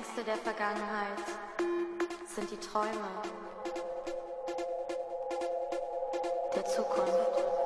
Ängste 0.00 0.24
der 0.24 0.36
Vergangenheit 0.36 1.18
sind 2.34 2.50
die 2.50 2.56
Träume 2.56 2.88
der 6.56 6.64
Zukunft. 6.64 7.59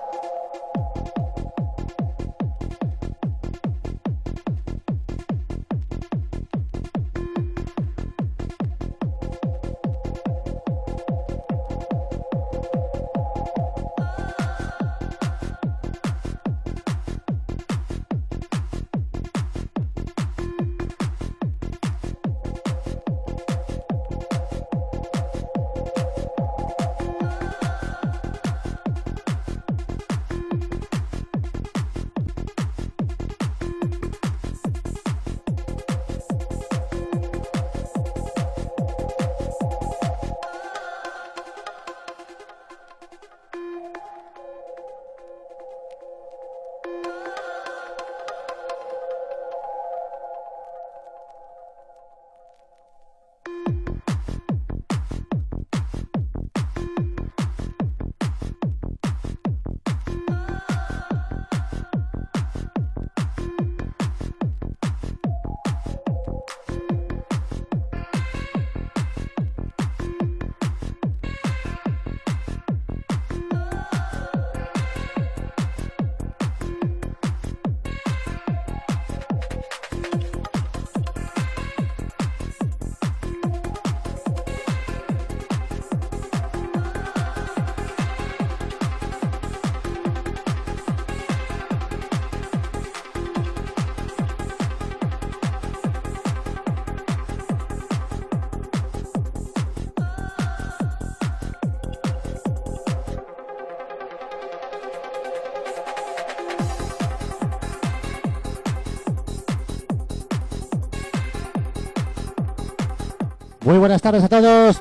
Muy 113.75 113.81
buenas 113.81 114.01
tardes 114.03 114.23
a 114.23 114.29
todos. 114.29 114.81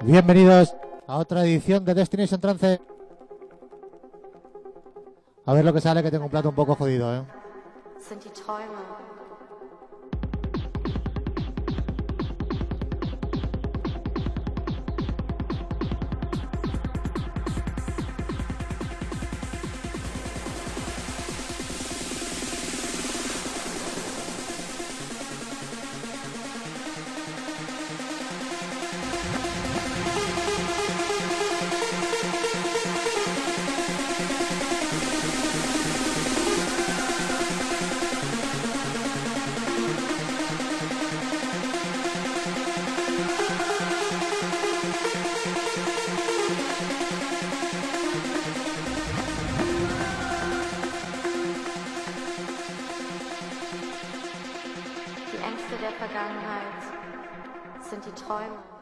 Bienvenidos 0.00 0.74
a 1.06 1.18
otra 1.18 1.44
edición 1.44 1.84
de 1.84 1.92
Destination 1.92 2.40
Trance. 2.40 2.80
A 5.44 5.52
ver 5.52 5.62
lo 5.66 5.74
que 5.74 5.82
sale, 5.82 6.02
que 6.02 6.10
tengo 6.10 6.24
un 6.24 6.30
plato 6.30 6.48
un 6.48 6.54
poco 6.54 6.74
jodido, 6.74 7.14
¿eh? 7.14 7.39
Sind 8.02 8.24
die 8.24 8.30
Träume. 8.30 8.78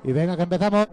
Y 0.08 0.12
venga, 0.12 0.38
que 0.38 0.44
empezamos. 0.44 0.87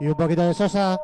Y 0.00 0.06
un 0.08 0.14
poquito 0.14 0.42
de 0.42 0.54
Sosa. 0.54 0.98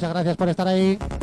Muchas 0.00 0.14
gracias 0.14 0.36
por 0.38 0.48
estar 0.48 0.66
ahí. 0.66 1.19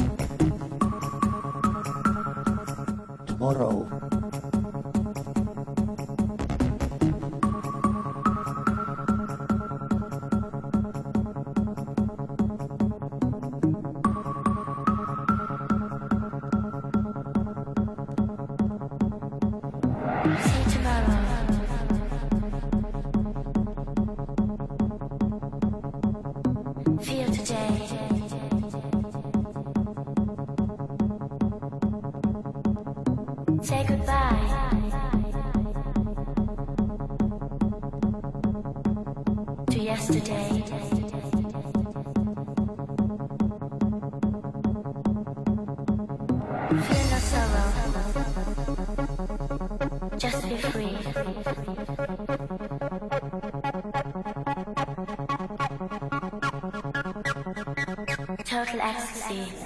ecstasy. 58.97 59.56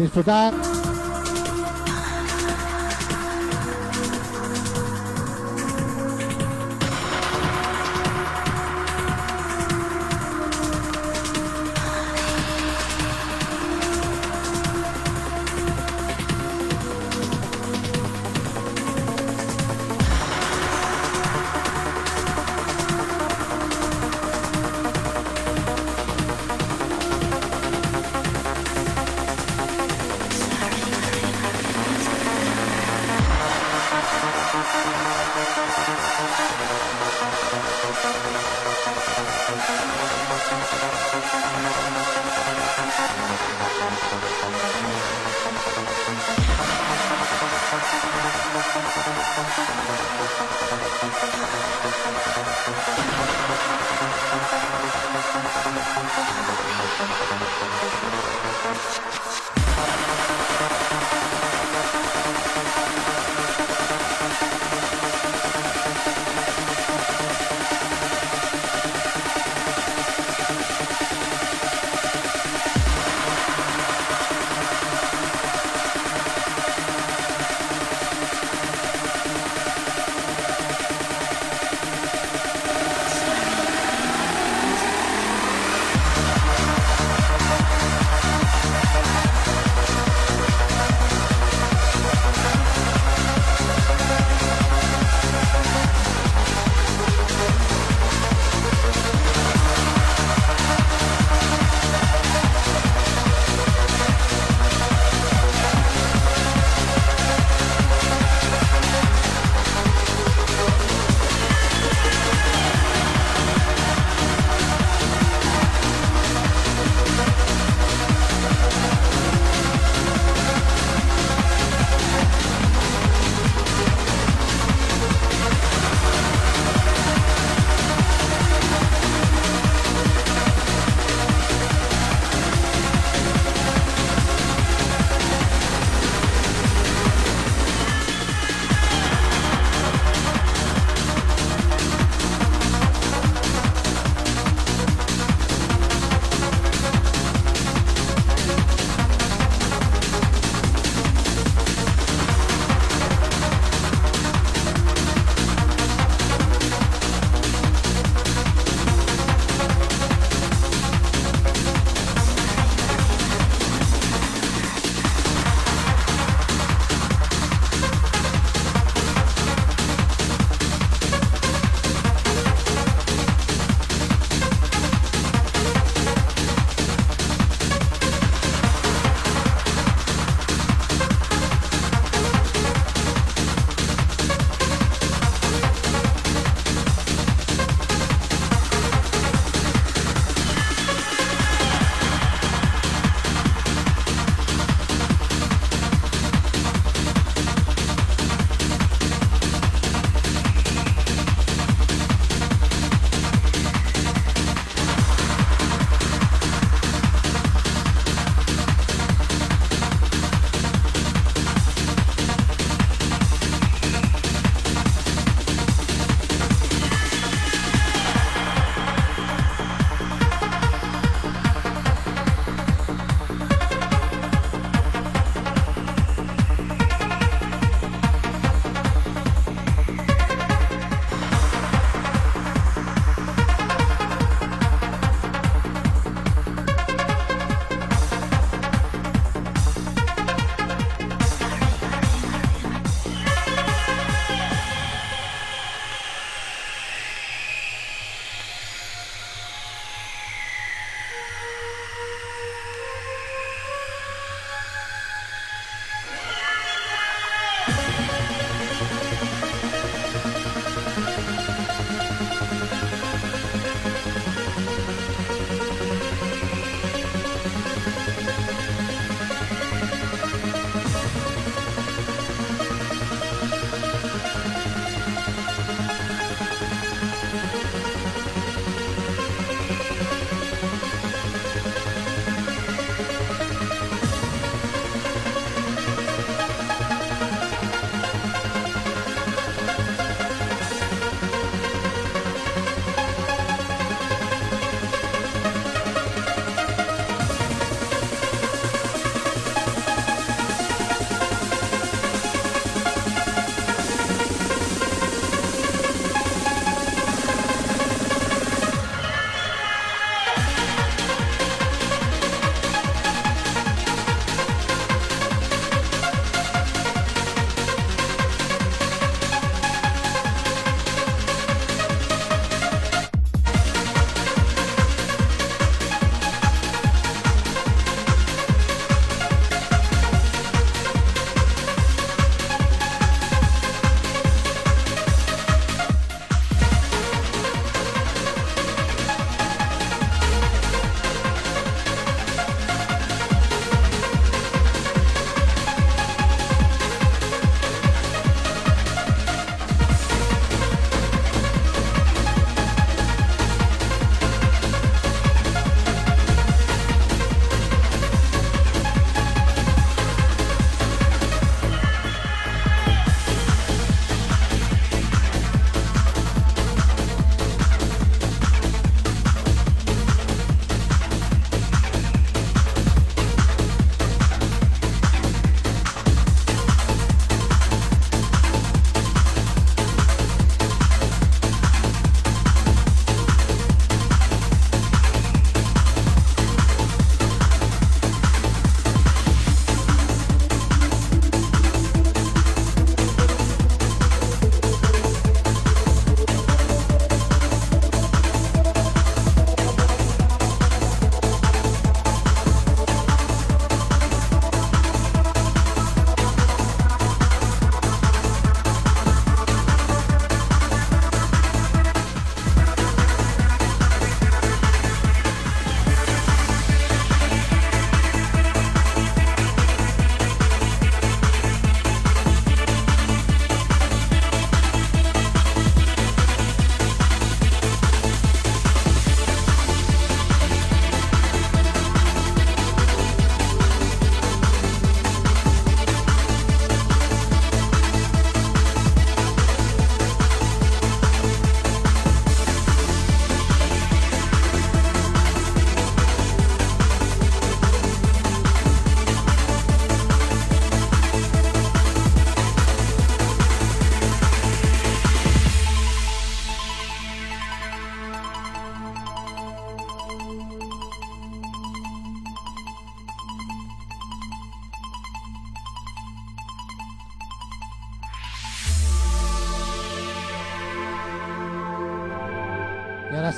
Disfrutar. 0.00 0.79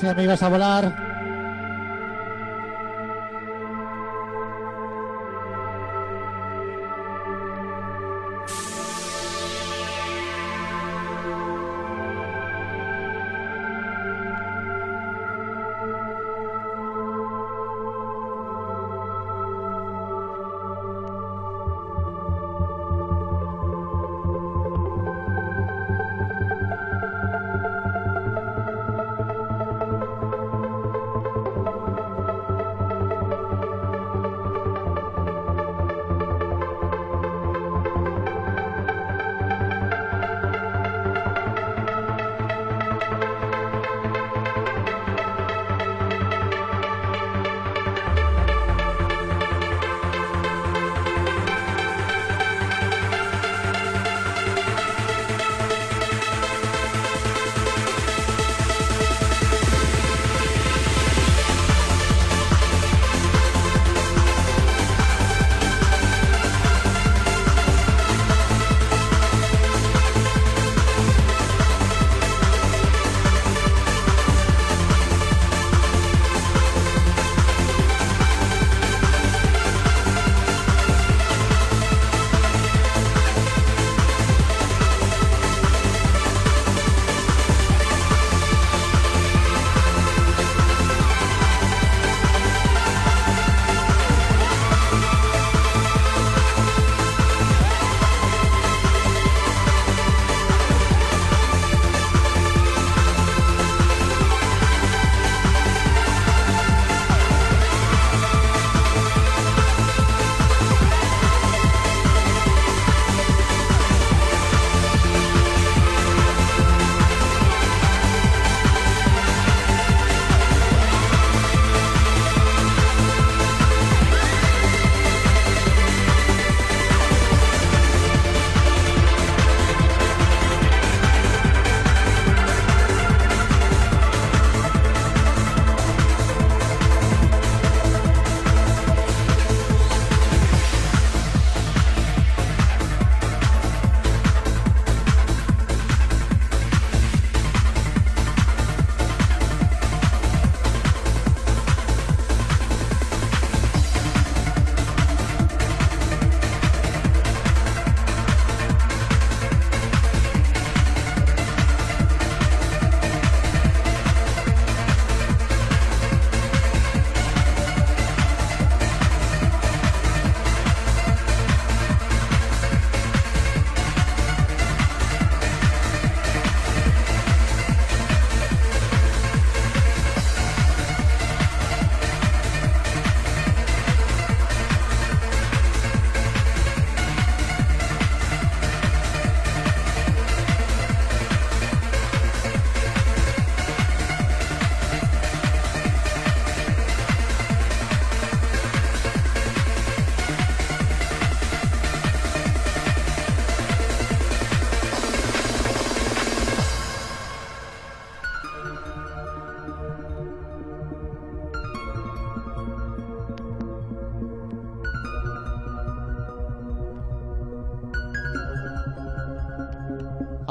Sí, 0.03 0.09
amigos, 0.09 0.43
a 0.43 0.49
volar. 0.49 1.12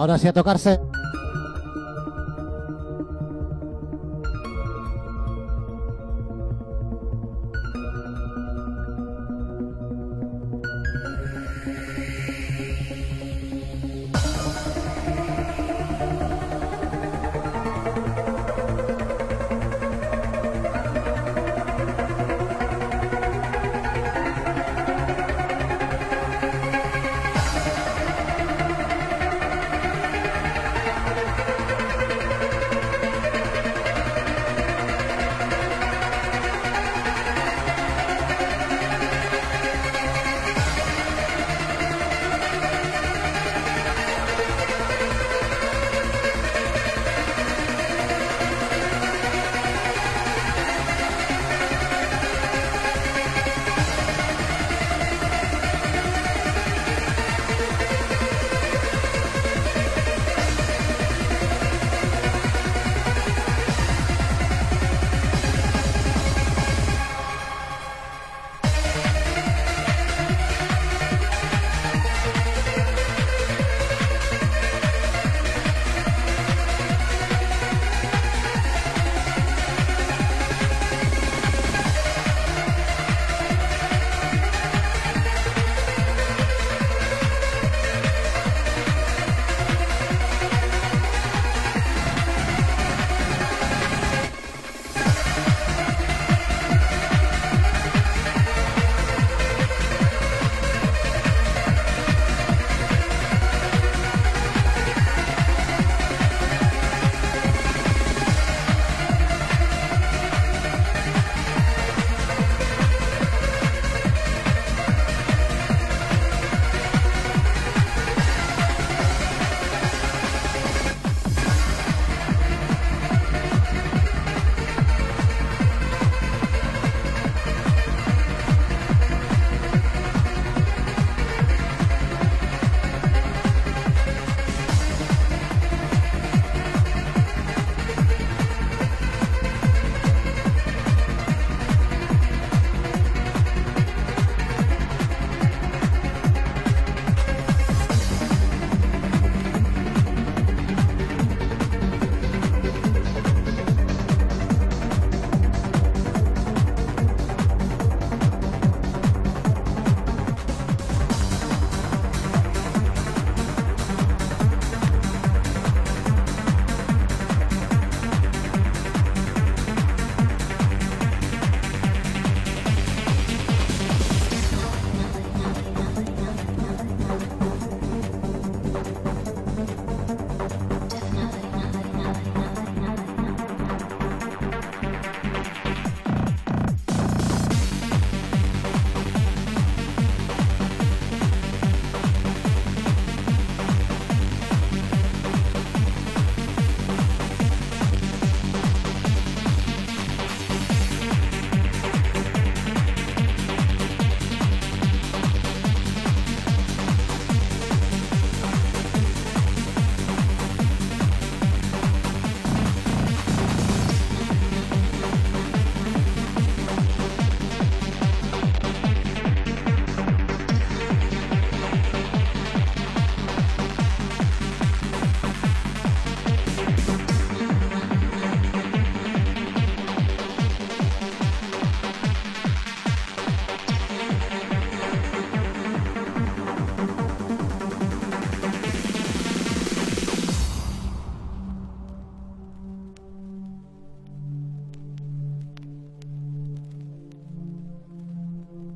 Ahora 0.02 0.18
sí 0.18 0.28
a 0.28 0.34
tocarse. 0.34 0.80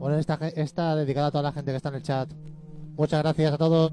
Bueno, 0.06 0.20
esta, 0.20 0.38
esta 0.49 0.95
dedicada 0.95 1.30
a 1.30 1.32
toda 1.32 1.41
la 1.45 1.51
gente 1.51 1.72
que 1.72 1.78
está 1.78 1.89
en 1.89 1.95
el 1.95 2.03
chat. 2.03 2.30
Muchas 2.95 3.24
gracias 3.24 3.53
a 3.53 3.58
todos. 3.58 3.91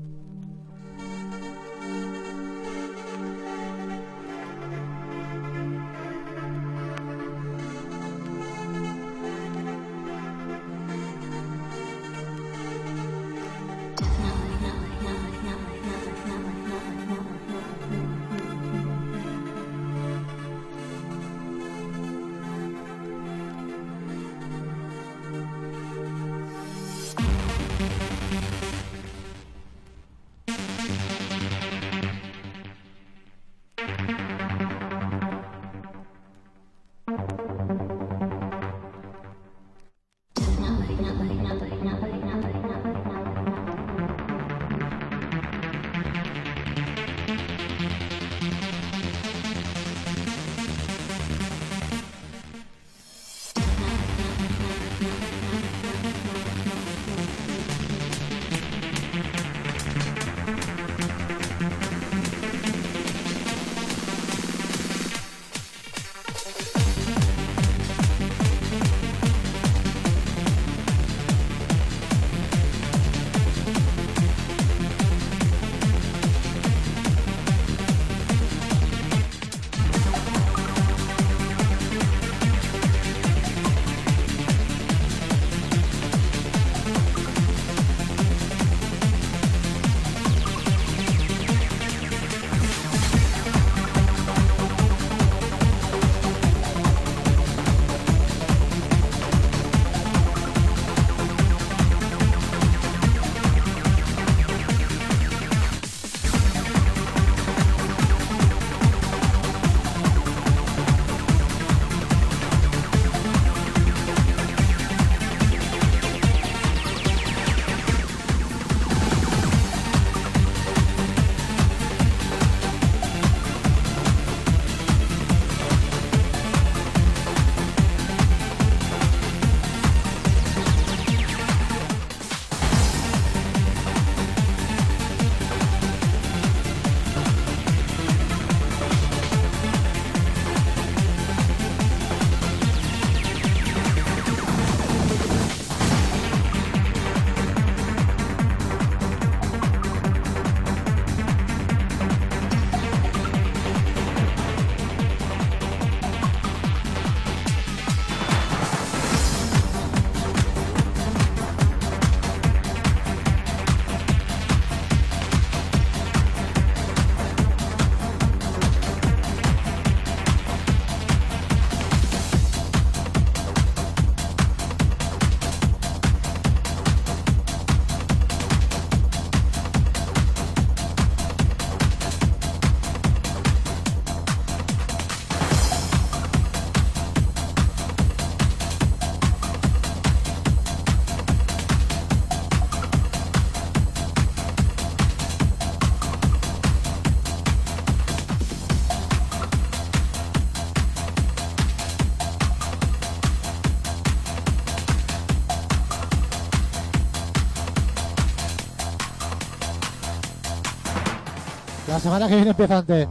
Semana 212.02 212.26
que 212.28 212.34
viene 212.34 212.50
empieza 212.50 212.78
antes. 212.78 213.08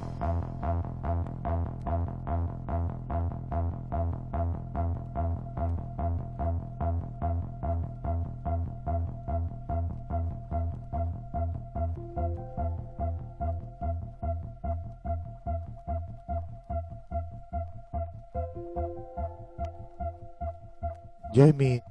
Jamie. 21.33 21.90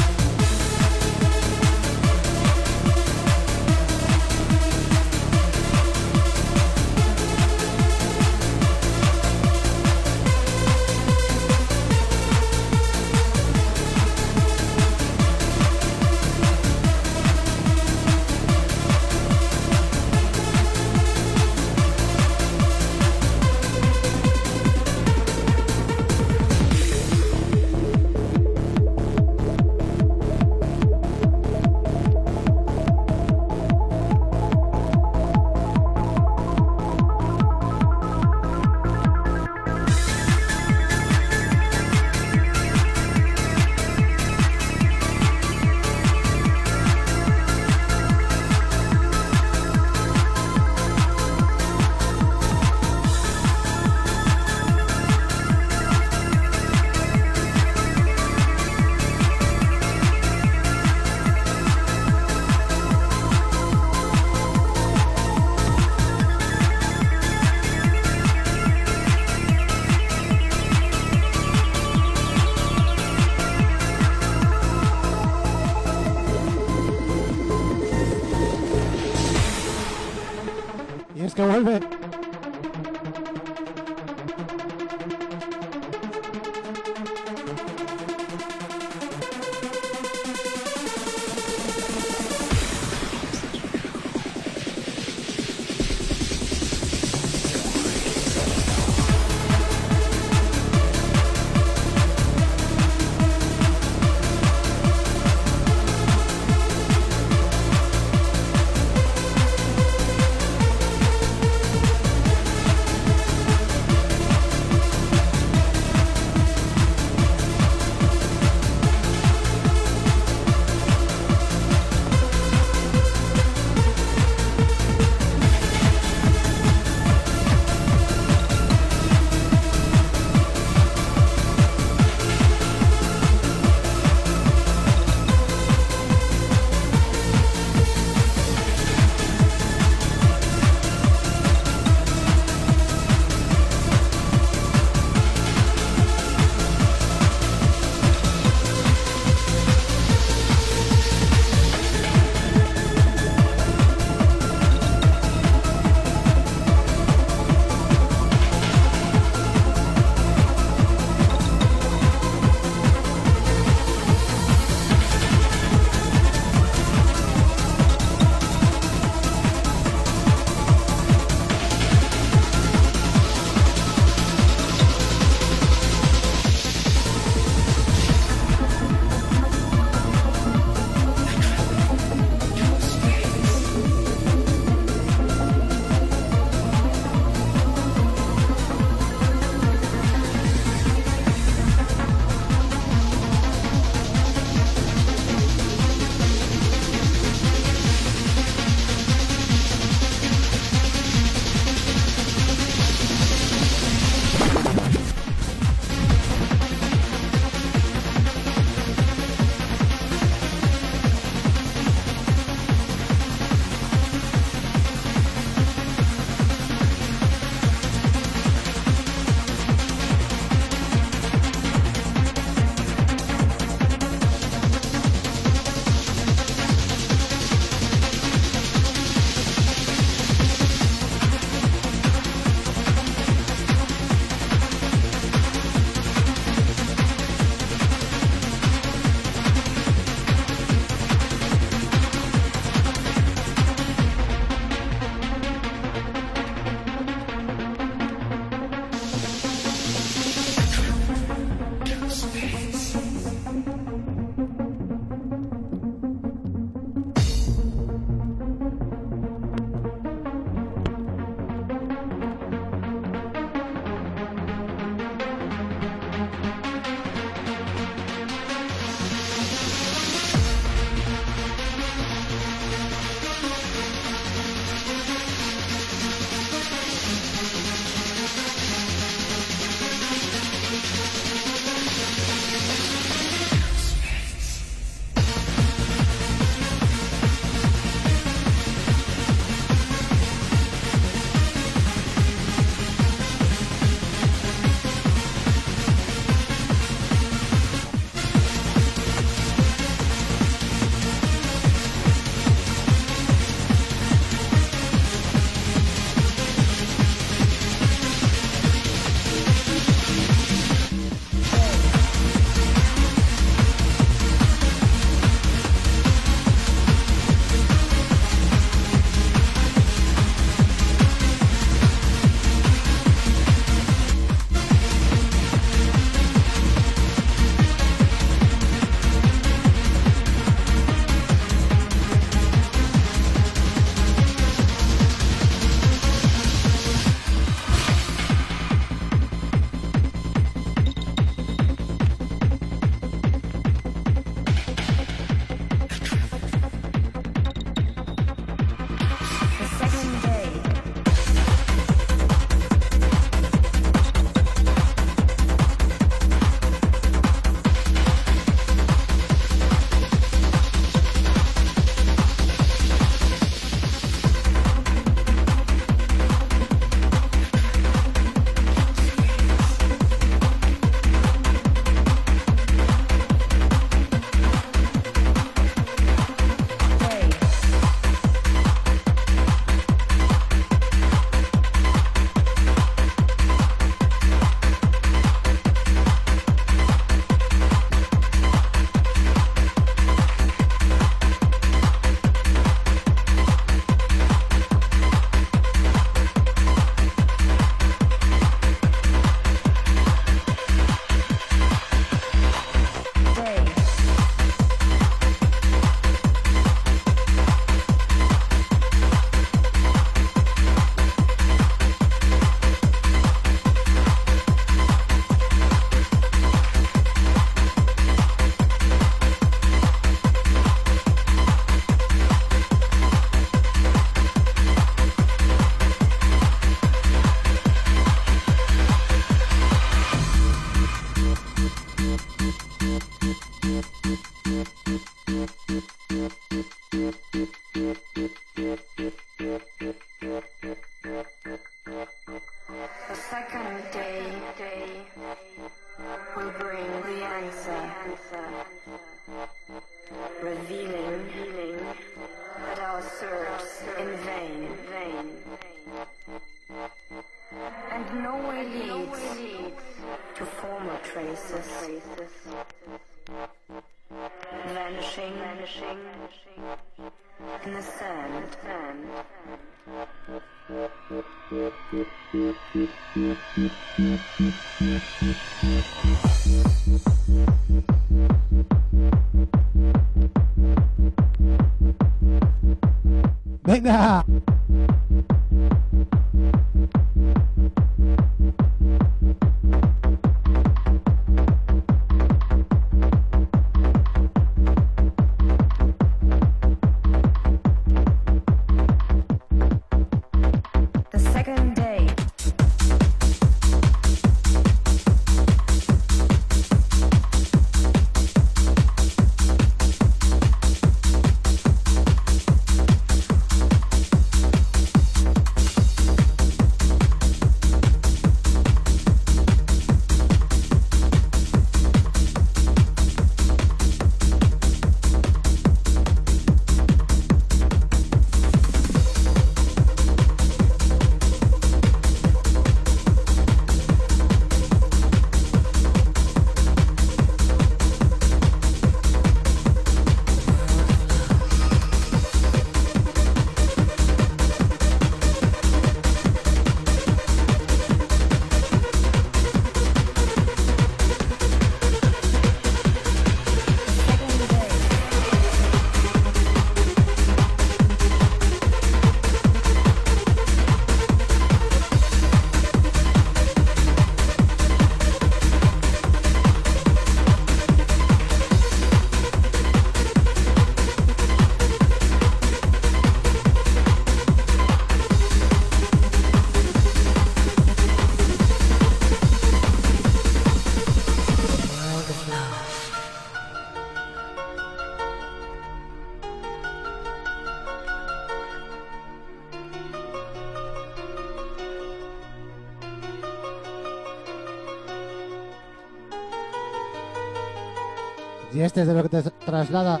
Este 598.74 598.82
es 598.82 598.88
de 598.88 598.94
lo 598.94 599.02
que 599.04 599.08
te 599.08 599.30
traslada, 599.46 600.00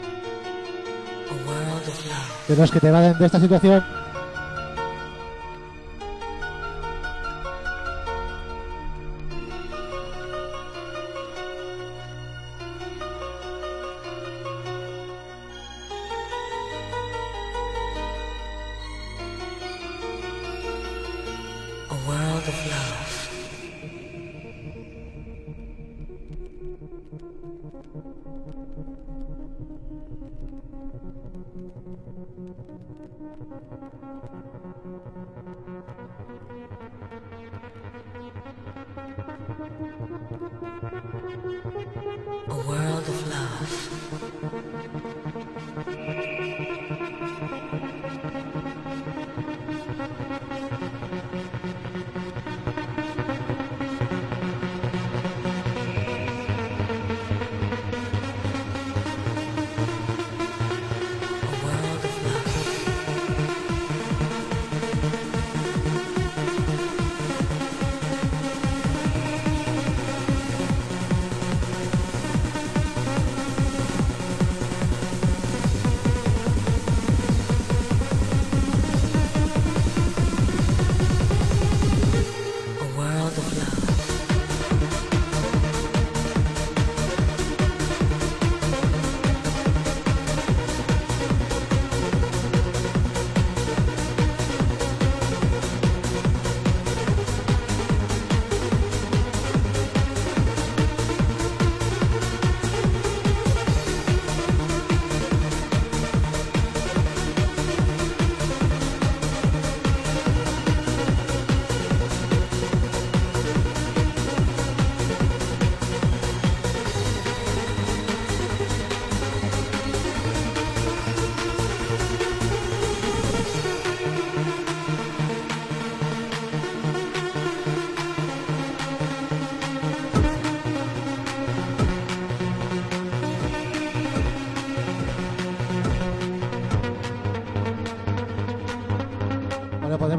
de 2.48 2.56
los 2.56 2.70
que 2.72 2.80
te 2.80 2.88
evaden 2.88 3.16
de 3.16 3.26
esta 3.26 3.38
situación. 3.38 3.84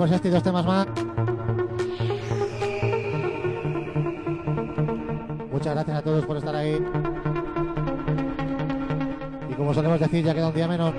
Bueno, 0.06 0.18
podemos 0.18 0.28
este 0.28 0.28
y 0.28 0.32
dos 0.32 0.44
temas 0.44 0.66
más. 0.66 0.88
Muchas 5.52 5.74
gracias 5.74 5.98
a 5.98 6.02
todos 6.04 6.26
por 6.28 6.38
estar 6.38 6.56
ahí. 6.56 6.80
Y 9.50 9.54
como 9.56 9.74
solemos 9.74 10.00
decir, 10.00 10.24
ya 10.24 10.36
queda 10.36 10.50
un 10.50 10.54
día 10.54 10.68
menos. 10.68 10.94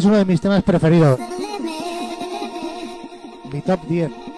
Es 0.00 0.06
uno 0.06 0.16
de 0.16 0.24
mis 0.24 0.40
temas 0.40 0.62
preferidos. 0.62 1.20
Mi 3.52 3.60
top 3.60 3.82
10. 3.86 4.29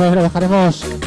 Eh, 0.00 0.14
lo 0.14 0.22
dejaremos. 0.22 1.03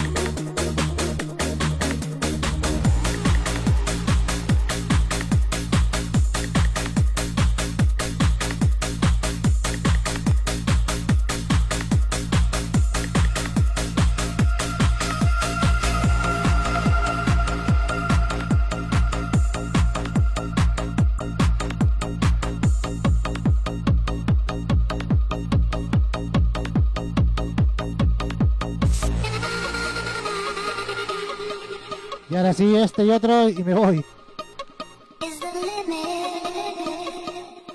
Este 32.88 33.04
y 33.04 33.12
otro 33.12 33.50
y 33.50 33.64
me 33.64 33.74
voy. 33.74 34.06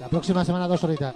La 0.00 0.08
próxima 0.08 0.44
semana 0.44 0.66
dos 0.66 0.82
horitas. 0.84 1.14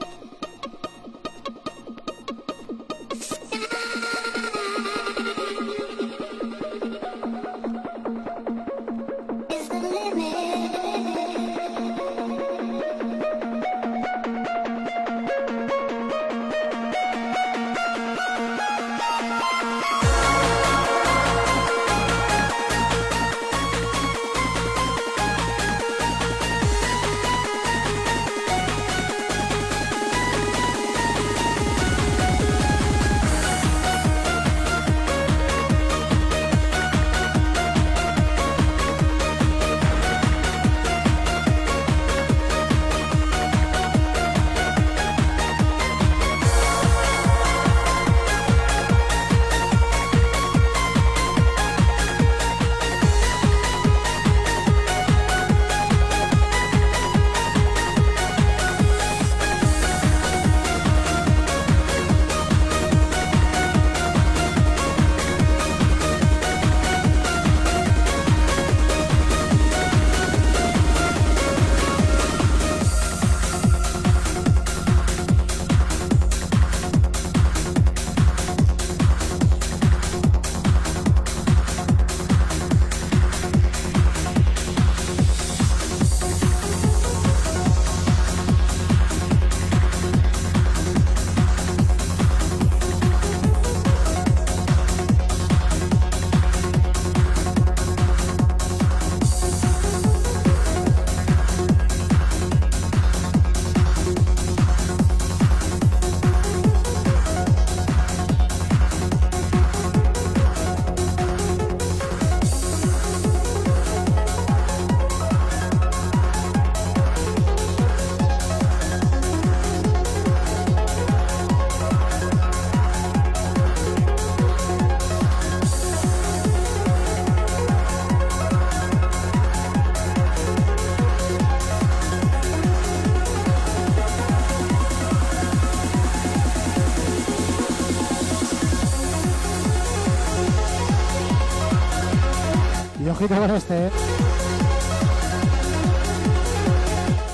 Ojito 143.27 143.41
con 143.41 143.51
este, 143.57 143.87
eh. 143.87 143.91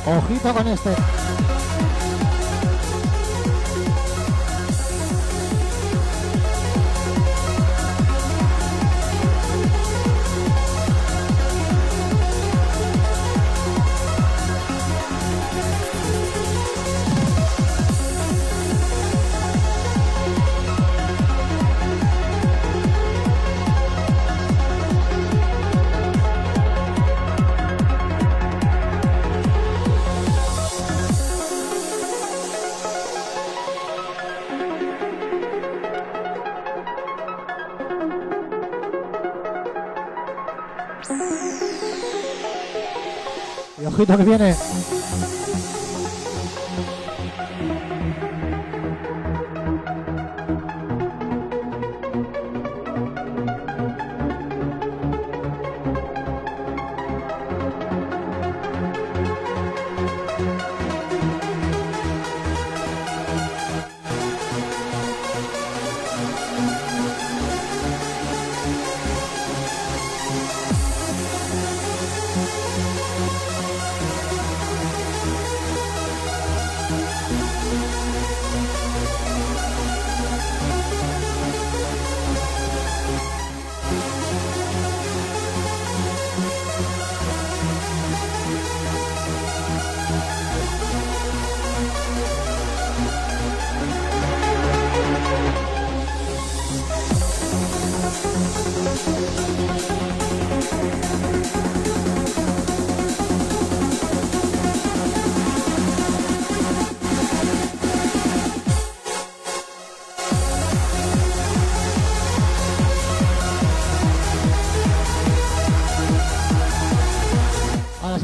Ojito 0.06 0.54
con 0.54 0.68
este. 0.68 1.21
Y 44.02 44.04
ojito 44.04 44.18
que 44.18 44.24
viene. 44.24 44.91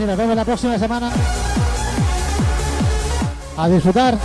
Nos 0.09 0.17
vemos 0.17 0.37
la 0.37 0.45
próxima 0.45 0.79
semana. 0.79 1.11
A 3.59 3.69
disfrutar. 3.69 4.17